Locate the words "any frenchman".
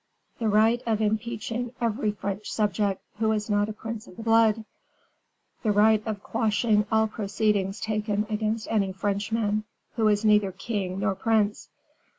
8.71-9.63